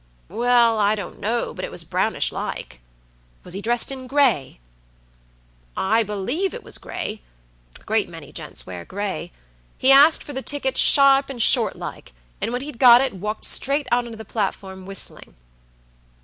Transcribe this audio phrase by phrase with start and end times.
[0.29, 2.81] "Well, I don't know, but it was brownish like."
[3.43, 4.59] "Was he dressed in gray?"
[5.77, 7.21] "I believe it was gray;
[7.79, 9.31] a great many gents wear gray.
[9.77, 13.45] He asked for the ticket sharp and short like, and when he'd got it walked
[13.45, 15.35] straight out onto the platform whistling."